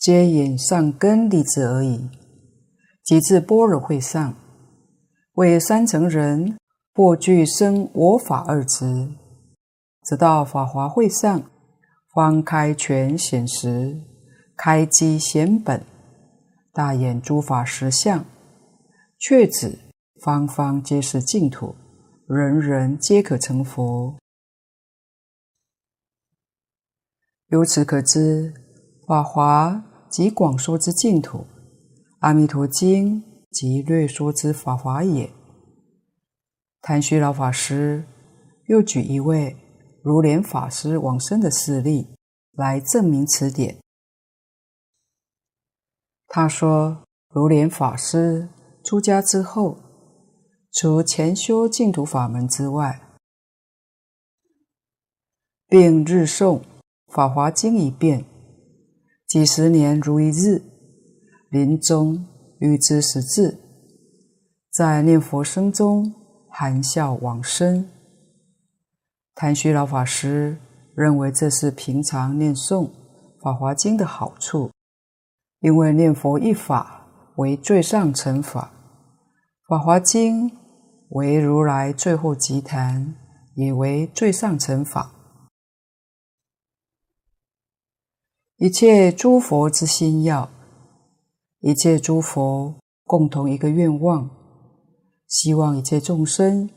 [0.00, 2.08] 皆引上根弟子而已。
[3.04, 4.34] 及至般若会上，
[5.32, 6.56] 为三乘人
[6.94, 9.08] 或具生我法二执，
[10.04, 11.42] 直到法华会上，
[12.14, 14.00] 方开权显实，
[14.56, 15.84] 开机显本。
[16.72, 18.24] 大演诸法实相，
[19.18, 19.76] 确指
[20.22, 21.74] 方方皆是净土，
[22.28, 24.16] 人人皆可成佛。
[27.48, 28.54] 由此可知，
[29.04, 31.46] 法华即广说之净土，
[32.18, 35.32] 阿弥陀经即略说之法华也。
[36.80, 38.04] 谭虚老法师
[38.66, 39.56] 又举一位
[40.02, 42.16] 如莲法师往生的事例
[42.52, 43.78] 来证明此点。
[46.26, 48.48] 他说：“如莲法师
[48.82, 49.76] 出家之后，
[50.72, 53.00] 除潜修净土法门之外，
[55.68, 56.60] 并日诵
[57.08, 58.24] 《法华经》一遍，
[59.30, 60.60] 几十年如一日，
[61.50, 62.26] 临终
[62.58, 63.56] 欲知实质，
[64.72, 66.12] 在念佛声中
[66.48, 67.88] 含笑往生。
[69.36, 70.58] 昙虚老法师
[70.96, 72.86] 认为这是平常念诵
[73.40, 74.68] 《法华经》的好处。”
[75.62, 78.72] 因为念佛一法为最上乘法，
[79.68, 80.50] 《法华经》
[81.10, 83.14] 为如来最后集坛，
[83.54, 85.14] 也为最上乘法。
[88.60, 90.50] 一切诸佛之心要，
[91.60, 92.74] 一切诸佛
[93.06, 94.28] 共同一个愿望，
[95.26, 96.68] 希望一切众生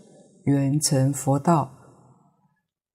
[0.45, 1.69] 圆成佛道。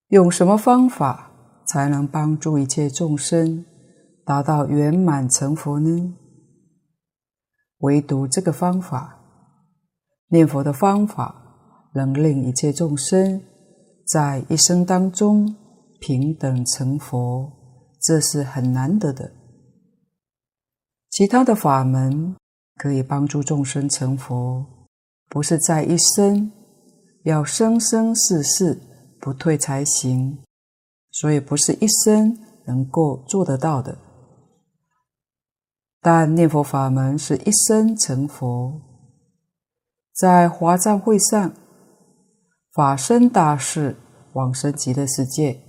[0.09, 1.31] 用什么方法
[1.66, 3.66] 才能帮助一切众生
[4.24, 6.14] 达到圆满成佛呢？
[7.81, 9.18] 唯独这个方法，
[10.31, 13.42] 念佛的方法，能令一切众生
[14.07, 15.55] 在一生当中
[16.01, 17.58] 平等成佛。
[18.09, 19.31] 这是很难得的。
[21.11, 22.35] 其他的法门
[22.77, 24.64] 可以帮助众生成佛，
[25.29, 26.51] 不是在一生，
[27.25, 28.81] 要生生世世
[29.21, 30.38] 不退才行，
[31.11, 33.99] 所以不是一生能够做得到的。
[36.01, 38.81] 但念佛法门是一生成佛。
[40.14, 41.53] 在华藏会上，
[42.73, 43.94] 法身大士
[44.33, 45.61] 往生极乐世界，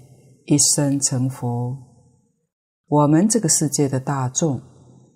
[0.45, 1.88] 一生成佛。
[2.89, 4.59] 我们这个世界的大众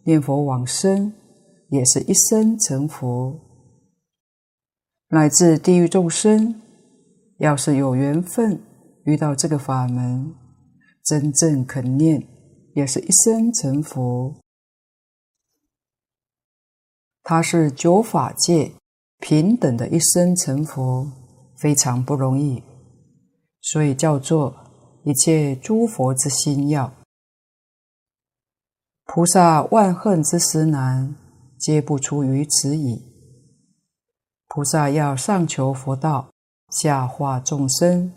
[0.06, 1.12] 念佛往生，
[1.70, 3.40] 也是一生成佛。
[5.10, 6.62] 乃至地狱众生，
[7.40, 8.62] 要是有缘分
[9.06, 10.36] 遇到这个法门，
[11.04, 12.28] 真正肯念，
[12.76, 14.36] 也是一生成佛。
[17.24, 18.72] 他是九法界
[19.18, 21.12] 平等的一生成佛，
[21.58, 22.62] 非常不容易，
[23.62, 24.56] 所以叫做
[25.06, 26.94] 一切诸佛之心要。
[29.06, 31.16] 菩萨万恨之时难，
[31.60, 33.14] 皆不出于此矣。
[34.48, 36.30] 菩萨要上求佛道，
[36.70, 38.12] 下化众生。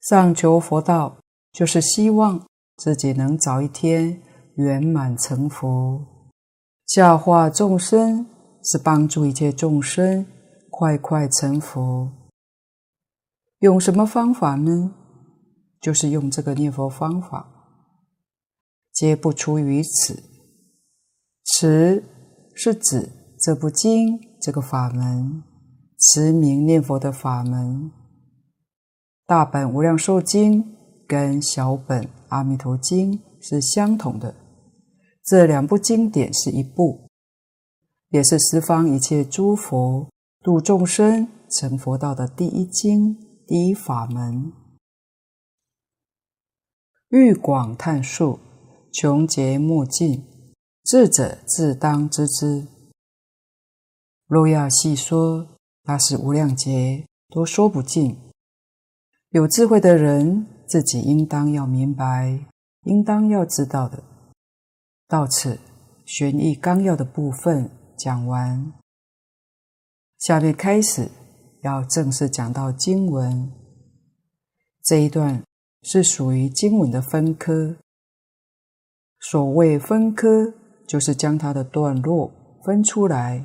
[0.00, 1.16] 上求佛道，
[1.52, 4.20] 就是希望自己能早一天
[4.56, 6.00] 圆满成佛；
[6.86, 8.26] 下化众生，
[8.62, 10.26] 是帮助一切众生
[10.70, 12.10] 快快成佛。
[13.60, 14.92] 用什么方法呢？
[15.80, 17.53] 就是用这个念佛方法。
[19.04, 20.22] 皆不出于此。
[21.44, 22.02] 此
[22.54, 25.42] 是指这部经这个法门，
[25.98, 27.92] 持名念佛的法门。
[29.26, 30.74] 大本无量寿经
[31.06, 34.34] 跟小本阿弥陀经是相同的，
[35.22, 37.10] 这两部经典是一部，
[38.08, 40.08] 也是十方一切诸佛
[40.40, 43.14] 度众生成佛道的第一经、
[43.46, 44.50] 第一法门。
[47.10, 48.38] 欲广叹述。
[48.94, 50.22] 穷劫莫尽，
[50.84, 52.68] 智者自当知之。
[54.28, 55.48] 若要细说，
[55.82, 58.16] 那是无量劫都说不尽。
[59.30, 62.46] 有智慧的人自己应当要明白，
[62.84, 64.00] 应当要知道的。
[65.08, 65.58] 到此，
[66.06, 67.68] 玄义纲要的部分
[67.98, 68.72] 讲完，
[70.20, 71.10] 下面开始
[71.64, 73.50] 要正式讲到经文。
[74.84, 75.42] 这一段
[75.82, 77.74] 是属于经文的分科。
[79.30, 80.52] 所谓分科，
[80.86, 82.30] 就是将它的段落
[82.62, 83.42] 分出来。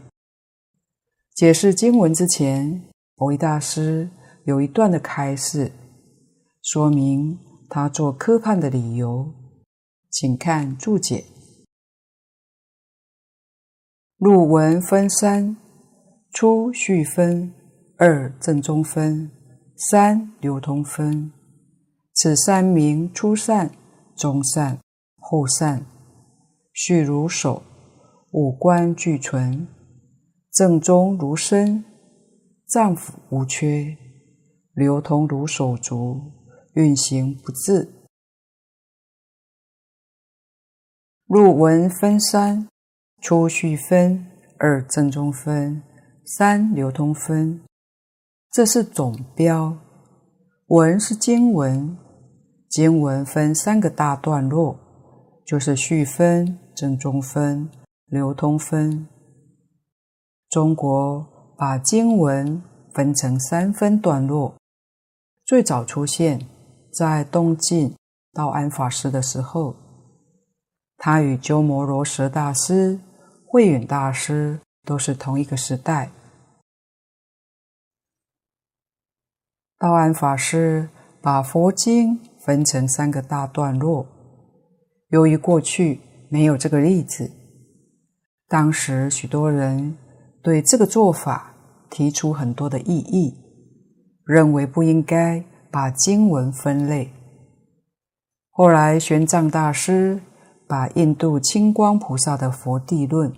[1.33, 2.83] 解释经文之前，
[3.15, 4.09] 蕅益大师
[4.43, 5.71] 有一段的开示，
[6.63, 9.33] 说明他做科判的理由，
[10.11, 11.23] 请看注解。
[14.17, 15.55] 入文分三：
[16.33, 17.53] 初序分，
[17.97, 19.31] 二正中分，
[19.77, 21.31] 三流通分。
[22.15, 23.71] 此三名初善、
[24.17, 24.77] 中善。
[25.31, 25.85] 后善，
[26.73, 27.61] 序如首，
[28.31, 29.67] 五官俱存；
[30.51, 31.85] 正中如身，
[32.65, 33.95] 脏腑无缺；
[34.73, 36.19] 流通如手足，
[36.73, 37.93] 运行不滞。
[41.27, 42.67] 入文分三：
[43.21, 44.25] 初序分，
[44.57, 45.83] 二正中分，
[46.25, 47.61] 三流通分。
[48.51, 49.77] 这是总标。
[50.69, 51.95] 文是经文，
[52.67, 54.88] 经文分三个大段落。
[55.49, 57.67] 就是序分、正宗分、
[58.05, 59.07] 流通分。
[60.47, 61.25] 中国
[61.57, 62.61] 把经文
[62.93, 64.55] 分成三分段落，
[65.43, 66.47] 最早出现
[66.93, 67.95] 在东晋
[68.31, 69.75] 道安法师的时候，
[70.97, 72.99] 他与鸠摩罗什大师、
[73.47, 76.11] 慧远大师都是同一个时代。
[79.79, 80.89] 道安法师
[81.23, 84.18] 把佛经分成三个大段落。
[85.09, 85.99] 由于过去
[86.29, 87.31] 没有这个例子，
[88.47, 89.97] 当时许多人
[90.43, 91.55] 对这个做法
[91.89, 93.33] 提出很多的异议，
[94.23, 97.11] 认为不应该把经文分类。
[98.51, 100.21] 后来玄奘大师
[100.67, 103.31] 把印度清光菩萨的《佛地论》，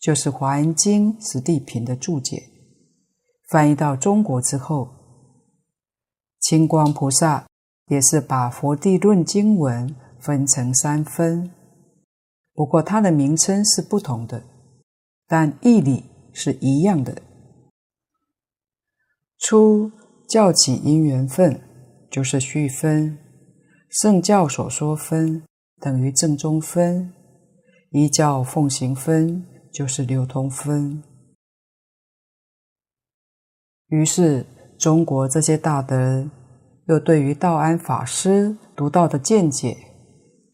[0.00, 2.42] 就是《华严经》十地品的注解，
[3.48, 4.88] 翻译到中国之后，
[6.40, 7.46] 清光菩萨
[7.86, 9.94] 也是把《佛地论》经文
[10.26, 11.52] 分成三分，
[12.52, 14.42] 不过它的名称是不同的，
[15.28, 16.02] 但义理
[16.32, 17.22] 是一样的。
[19.38, 19.92] 初
[20.28, 21.60] 教起因缘分
[22.10, 23.16] 就是序分，
[23.88, 25.44] 圣教所说分
[25.80, 27.12] 等于正宗分，
[27.90, 31.04] 依教奉行分就是流通分。
[33.86, 34.44] 于是，
[34.76, 36.28] 中国这些大德
[36.88, 39.85] 又对于道安法师独到的见解，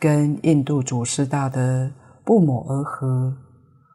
[0.02, 1.88] 跟印度祖师大德
[2.24, 3.36] 不谋而合，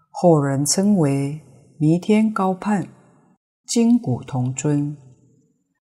[0.09, 1.41] 后人称为
[1.77, 2.87] 弥天高泮，
[3.65, 4.95] 经古同尊。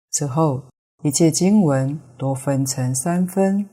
[0.09, 0.63] 此后，
[1.03, 3.69] 一切经文都分成三分，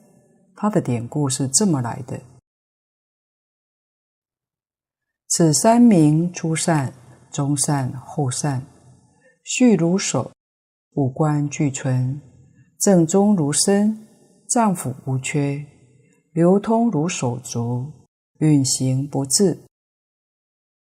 [0.55, 2.21] 它的典故是这么来的：
[5.29, 6.93] 此三名初善、
[7.33, 8.67] 中善、后善。
[9.45, 10.31] 序如首，
[10.93, 12.21] 五官俱全；
[12.79, 14.07] 正中如身，
[14.47, 15.65] 脏腑无缺；
[16.35, 17.93] 流通如手足，
[18.41, 19.57] 运行不滞。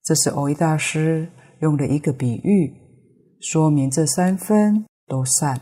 [0.05, 1.29] 这是蕅益大师
[1.59, 2.73] 用的一个比喻，
[3.41, 5.61] 说明这三分都善。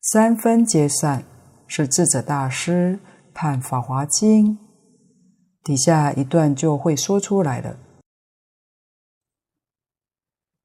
[0.00, 1.24] 三分皆善，
[1.66, 3.00] 是智者大师
[3.34, 4.56] 判《法华经》
[5.64, 7.76] 底下一段就会说出来了。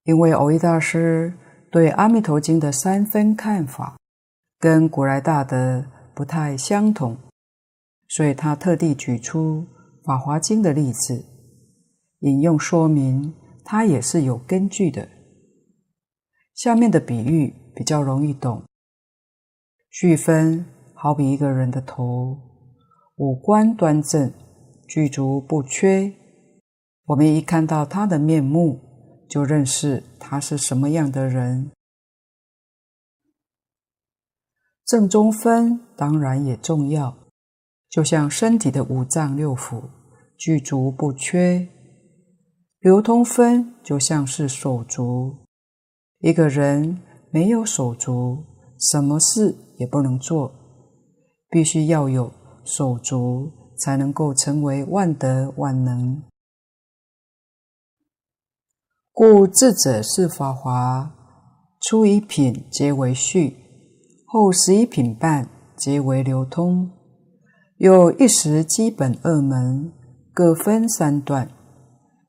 [0.04, 1.34] 因为蕅益大师
[1.72, 3.98] 对《阿弥陀经》的三分看法
[4.60, 5.84] 跟古来大德
[6.14, 7.18] 不太相同，
[8.10, 9.62] 所以他特地举出
[10.04, 11.24] 《法华经》的例子，
[12.20, 13.34] 引用说明，
[13.64, 15.08] 他也是有根据的。
[16.56, 18.64] 下面的比喻比较容易懂。
[19.92, 22.36] 序分好比一个人的头，
[23.16, 24.34] 五官端正，
[24.88, 26.14] 具足不缺。
[27.06, 28.80] 我们一看到他的面目，
[29.30, 31.72] 就认识他是什么样的人。
[34.84, 37.19] 正中分当然也重要，
[37.90, 39.82] 就像身体的五脏六腑
[40.38, 41.68] 具足不缺；
[42.80, 45.36] 流通分就像是手足，
[46.20, 48.46] 一个人没有手足，
[48.78, 50.54] 什么事也不能做，
[51.50, 52.32] 必须要有
[52.64, 56.22] 手足，才能够成为万德万能。
[59.12, 61.12] 故智者是法华，
[61.82, 63.58] 初一品皆为序，
[64.26, 66.90] 后十一品半皆为流通，
[67.80, 69.94] 又一时基本二门，
[70.34, 71.50] 各分三段，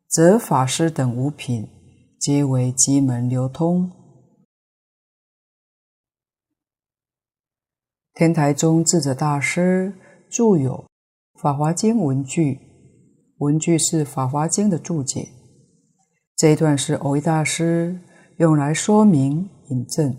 [0.07, 1.69] 则法师等五品
[2.21, 3.91] 皆为基门流通。
[8.15, 9.93] 天台宗智者大师
[10.31, 10.85] 著有
[11.41, 12.55] 《法华经文句》，
[13.39, 15.31] 文句是《法华经》的注解。
[16.37, 17.99] 这一段是蕅益大师
[18.37, 20.17] 用来说明引证，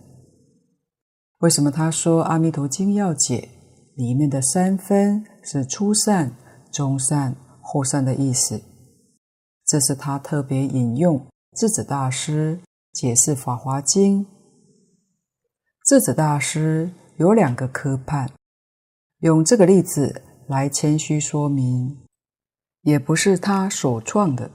[1.38, 3.48] 为什么他说《阿弥陀经》要解
[3.96, 6.36] 里面的三分是初善、
[6.72, 8.62] 中善、后善的意思？
[9.66, 11.28] 这是他特别引用
[11.58, 12.60] 智者大师
[12.94, 14.26] 解释《法华经》。
[15.86, 18.32] 智者大师有两个科判，
[19.20, 22.00] 用这个例子来谦虚说明，
[22.82, 24.50] 也不是他所创的。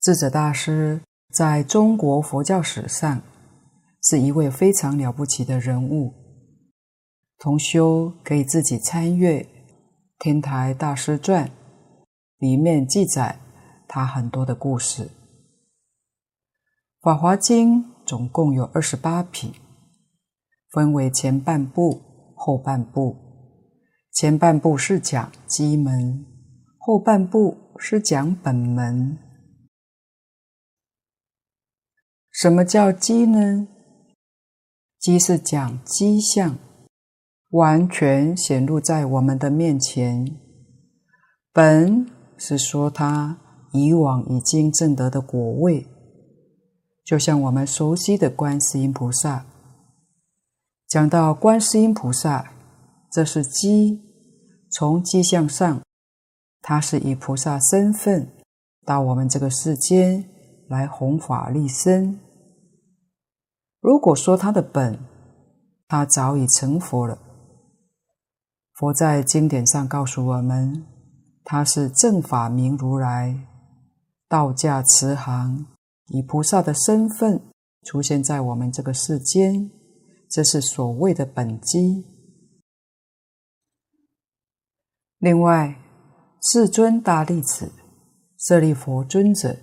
[0.00, 3.22] 智者大师在中国佛教史上
[4.02, 6.23] 是一位非常了不起的人物。
[7.38, 9.40] 同修可以自己参阅
[10.18, 11.46] 《天台大师传》，
[12.38, 13.38] 里面记载
[13.86, 15.04] 他很多的故事。
[17.02, 19.52] 《法华经》总共有二十八品，
[20.70, 22.00] 分为前半部、
[22.34, 23.16] 后半部。
[24.12, 26.24] 前半部是讲机门，
[26.78, 29.18] 后半部是讲本门。
[32.30, 33.68] 什么叫机呢？
[34.98, 36.56] 机是讲机相，
[37.54, 40.26] 完全显露在我们的面前。
[41.52, 42.04] 本
[42.36, 43.38] 是说他
[43.72, 45.86] 以往已经证得的果位，
[47.04, 49.46] 就像我们熟悉的观世音菩萨。
[50.88, 52.52] 讲到观世音菩萨，
[53.12, 54.02] 这是基，
[54.72, 55.80] 从迹象上，
[56.60, 58.32] 他是以菩萨身份
[58.84, 60.28] 到我们这个世间
[60.68, 62.18] 来弘法利生。
[63.80, 64.98] 如果说他的本，
[65.86, 67.16] 他早已成佛了。
[68.74, 70.84] 佛在经典上告诉我们，
[71.44, 73.46] 他是正法明如来，
[74.28, 75.66] 道驾慈航，
[76.08, 77.40] 以菩萨的身份
[77.84, 79.70] 出现在我们这个世间，
[80.28, 82.04] 这是所谓的本机。
[85.18, 85.76] 另外，
[86.42, 87.72] 世尊大弟子
[88.36, 89.56] 舍利佛尊者，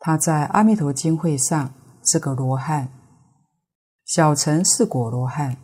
[0.00, 1.72] 他在阿弥陀经会上
[2.04, 2.90] 是个罗汉，
[4.04, 5.56] 小乘是果罗汉。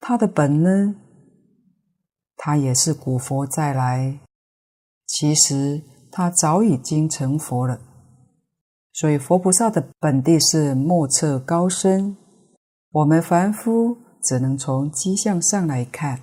[0.00, 0.96] 他的本呢，
[2.44, 4.18] 他也是古佛再来，
[5.06, 5.80] 其实
[6.10, 7.80] 他早已经成佛了。
[8.92, 12.16] 所以佛菩萨的本地是莫测高深，
[12.90, 16.20] 我们凡夫只能从迹象上来看。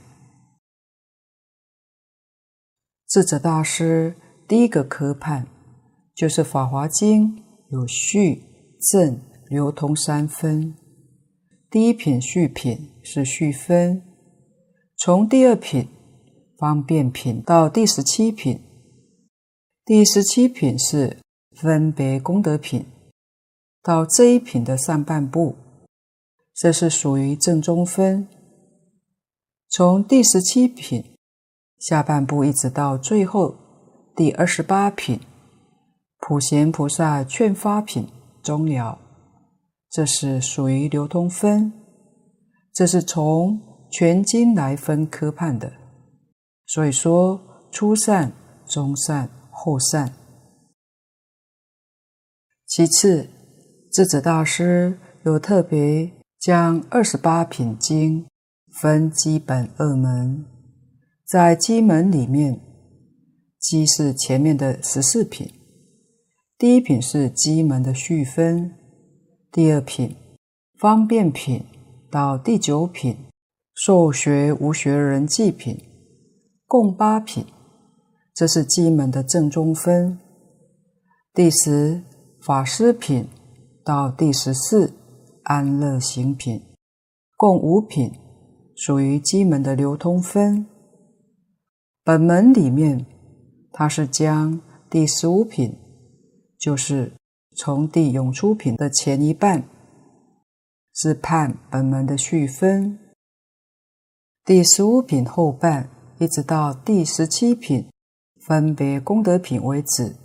[3.07, 5.47] 智者大师第一个科判。
[6.15, 7.37] 就是《法华经》
[7.69, 8.43] 有序、
[8.91, 10.75] 正、流通三分。
[11.69, 14.03] 第一品序品是序分，
[14.97, 15.87] 从第二品
[16.59, 18.59] 方便品到第十七品，
[19.85, 21.17] 第十七品是
[21.55, 22.85] 分别功德品，
[23.81, 25.55] 到这一品的上半部，
[26.53, 28.27] 这是属于正中分。
[29.69, 31.15] 从第十七品
[31.79, 33.55] 下半部一直到最后
[34.15, 35.19] 第二十八品。
[36.21, 38.05] 普贤菩萨劝发品
[38.43, 38.99] 终了，
[39.89, 41.71] 这是属于流通分，
[42.73, 45.78] 这是从全经来分科判的。
[46.71, 47.41] 所以说，
[47.71, 48.31] 初善、
[48.67, 50.13] 中善、后善。
[52.67, 53.27] 其次，
[53.91, 58.27] 智者大师又特别将二十八品经
[58.71, 60.45] 分基本二门，
[61.25, 62.61] 在基门里面，
[63.59, 65.51] 基是前面的十四品。
[66.55, 68.75] 第一品是基门的序分，
[69.51, 70.15] 第二品
[70.77, 71.65] 方便品
[72.11, 73.17] 到第九品
[73.73, 75.81] 受学无学人记品，
[76.69, 77.43] 共八品，
[78.35, 80.19] 这是基门的正中分。
[81.33, 82.03] 第十
[82.43, 83.27] 法师品
[83.83, 84.93] 到第十四
[85.45, 86.61] 安乐行品，
[87.35, 88.13] 共五品，
[88.75, 90.67] 属于基门的流通分。
[92.03, 93.03] 本门里面，
[93.71, 94.61] 它是将
[94.91, 95.75] 第十五品。
[96.59, 97.13] 就是
[97.55, 99.63] 从地涌出品的前一半，
[100.93, 102.99] 是判本门的序分；
[104.45, 105.89] 第十五品后半，
[106.19, 107.89] 一直到第十七品
[108.45, 110.15] 分别功德品为止，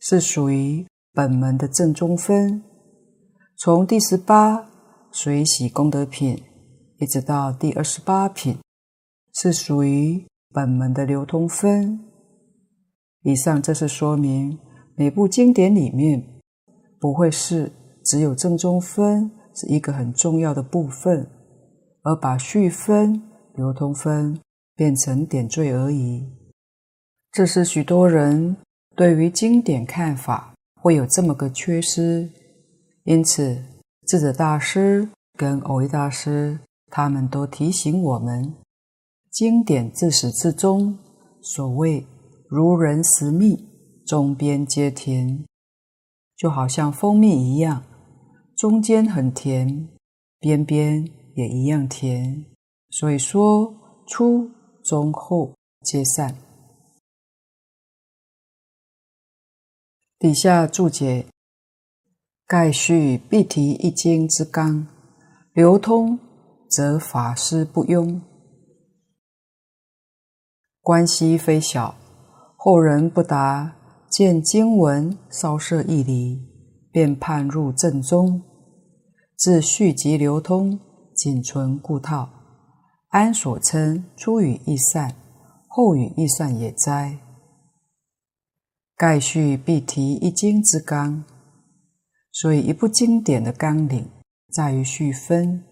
[0.00, 2.62] 是属于本门的正中分；
[3.58, 4.70] 从第十八
[5.10, 6.42] 随喜功德品，
[6.98, 8.58] 一直到第二十八品，
[9.34, 11.98] 是属于本门的流通分。
[13.22, 14.58] 以上这是说明。
[14.96, 16.24] 每部经典里面
[17.00, 17.72] 不会是
[18.04, 21.28] 只有正中分是一个很重要的部分，
[22.02, 23.20] 而把序分、
[23.56, 24.38] 流通分
[24.76, 26.26] 变成点缀而已。
[27.32, 28.56] 这是许多人
[28.94, 32.30] 对于经典看法会有这么个缺失，
[33.04, 33.62] 因此
[34.06, 36.60] 智者大师跟蕅益大师
[36.90, 38.54] 他们都提醒我们：
[39.30, 40.98] 经典自始至终，
[41.42, 42.06] 所谓
[42.48, 43.72] 如人食蜜。
[44.06, 45.46] 中边皆甜，
[46.36, 47.82] 就好像蜂蜜一样，
[48.54, 49.88] 中间很甜，
[50.38, 51.02] 边边
[51.34, 52.44] 也一样甜。
[52.90, 53.74] 所以说，
[54.06, 54.50] 出、
[54.84, 56.36] 中、后皆善。
[60.18, 61.26] 底下注解：
[62.46, 64.86] 盖须必提一经之纲，
[65.52, 66.18] 流通
[66.70, 68.20] 则法师不庸，
[70.80, 71.96] 关系非小，
[72.56, 73.76] 后人不达。
[74.10, 76.40] 见经文稍涉一理，
[76.92, 78.40] 便判入正宗。
[79.36, 80.78] 自序及流通，
[81.16, 82.43] 仅存故套。
[83.14, 85.14] 安所称初语易善，
[85.68, 87.16] 后语易善也哉？
[88.96, 91.22] 盖序必提一经之纲，
[92.32, 94.10] 所以一部经典的纲领
[94.52, 95.62] 在于序分。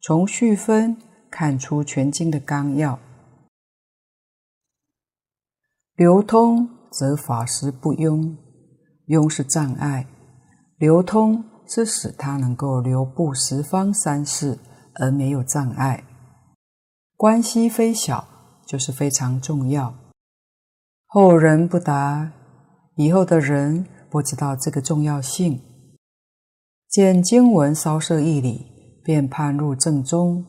[0.00, 0.96] 从序分
[1.30, 2.98] 看出全经的纲要，
[5.94, 6.70] 流通。
[6.90, 8.36] 则法师不庸，
[9.08, 10.06] 庸是障碍，
[10.76, 14.56] 流通是使他能够流布十方三世
[14.94, 16.04] 而没有障碍。
[17.16, 18.26] 关系非小，
[18.66, 19.94] 就是非常重要。
[21.06, 22.32] 后人不达，
[22.96, 25.60] 以后的人不知道这个重要性。
[26.88, 30.44] 见经文稍涉义理，便判入正宗，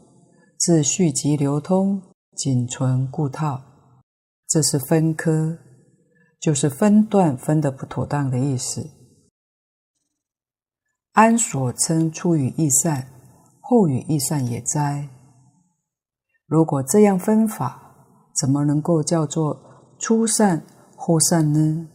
[0.57, 2.01] 自序集流通，
[2.35, 3.61] 仅存故套，
[4.47, 5.59] 这是分科。
[6.37, 8.87] 就是分段分得不妥当的意思。
[11.13, 13.07] 安所称初语亦善，
[13.61, 15.09] 后语易善也哉？
[16.47, 17.95] 如果这样分法，
[18.35, 20.65] 怎么能够叫做初善
[20.95, 21.87] 后善呢？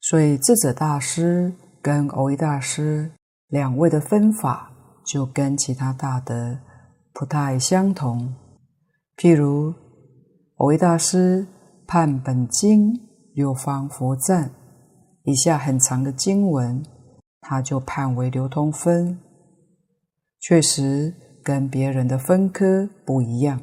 [0.00, 3.12] 所以智者大师跟蕅益大师
[3.48, 4.70] 两位的分法，
[5.04, 6.58] 就跟其他大德
[7.12, 8.34] 不太相同。
[9.16, 9.74] 譬如。
[10.58, 11.46] 蕅益大师
[11.86, 12.98] 判本经
[13.34, 14.50] 六方佛赞，
[15.24, 16.82] 以下很长的经文，
[17.42, 19.20] 他就判为流通分，
[20.40, 21.12] 确实
[21.46, 23.62] 跟别人的分科不一样。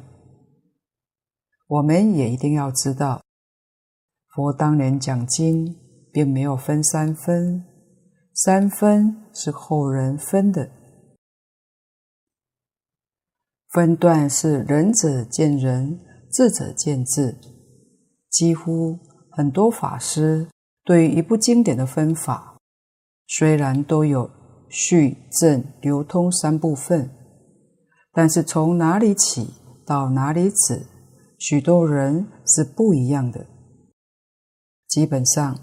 [1.66, 3.20] 我们也一定要知道，
[4.34, 5.76] 佛当年讲经，
[6.10, 7.62] 并没有分三分，
[8.32, 10.70] 三分是后人分的。
[13.70, 16.00] 分段是仁者见仁，
[16.32, 17.36] 智者见智。
[18.30, 18.98] 几乎
[19.30, 20.48] 很多法师
[20.84, 22.56] 对于一部经典的分法，
[23.26, 24.30] 虽然都有
[24.70, 27.10] 序、正、流通三部分，
[28.14, 29.50] 但是从哪里起
[29.84, 30.86] 到哪里止，
[31.38, 33.44] 许多人是不一样的。
[34.88, 35.58] 基本上，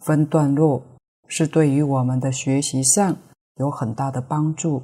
[0.00, 0.82] 分段落
[1.28, 3.16] 是对于我们的学习上
[3.56, 4.82] 有很大的帮助。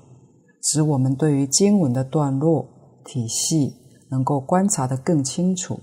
[0.60, 2.68] 使我们对于经文的段落
[3.04, 3.74] 体系
[4.10, 5.80] 能够观察得更清楚。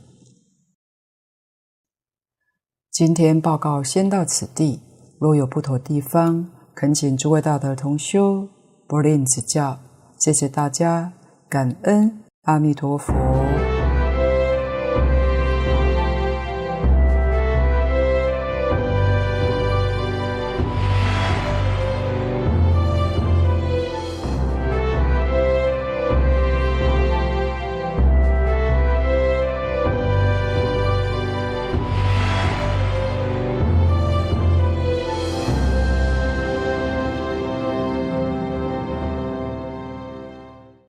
[2.91, 4.81] 今天报告先到此地，
[5.19, 8.47] 若有不妥地方，恳请诸位大德同修
[8.85, 9.79] 不吝指教。
[10.19, 11.13] 谢谢大家，
[11.47, 13.64] 感恩阿弥陀佛。